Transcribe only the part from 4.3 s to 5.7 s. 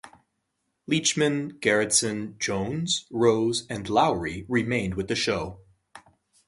remained with the show.